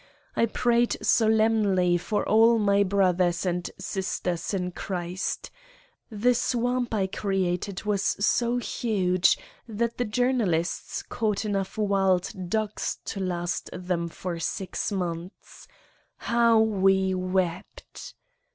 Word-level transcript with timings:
I 0.35 0.47
prayed 0.47 0.97
solemnly 1.03 1.95
for 1.95 2.27
all 2.27 2.57
my 2.57 2.81
brothers 2.81 3.45
and 3.45 3.69
sisters 3.77 4.51
in 4.51 4.71
Christ. 4.71 5.51
The 6.09 6.33
swamp 6.33 6.91
I 6.91 7.05
created 7.05 7.83
was 7.83 8.01
so 8.19 8.57
huge 8.57 9.37
that 9.67 9.95
54 9.97 9.97
Satan's 9.97 9.97
Diary 9.97 9.97
the 9.97 10.05
journalists 10.11 11.03
caught 11.03 11.45
enough 11.45 11.77
wild 11.77 12.49
ducks 12.49 12.97
to 13.05 13.19
last 13.19 13.69
them 13.71 14.07
for 14.07 14.39
six 14.39 14.91
months. 14.91 15.67
How 16.17 16.57
we 16.59 17.13
wept 17.13 18.15